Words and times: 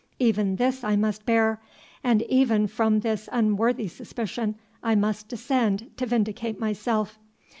Even 0.17 0.55
this 0.55 0.83
I 0.83 0.95
must 0.95 1.27
bear, 1.27 1.61
and 2.03 2.23
even 2.23 2.65
from 2.65 3.01
this 3.01 3.29
unworthy 3.31 3.87
suspicion 3.87 4.55
I 4.81 4.95
must 4.95 5.27
descend 5.27 5.91
to 5.97 6.07
vindicate 6.07 6.59
myself. 6.59 7.19